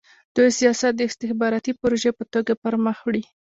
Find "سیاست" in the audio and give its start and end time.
0.59-0.93